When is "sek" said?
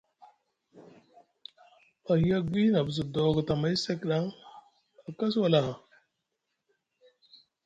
3.83-4.01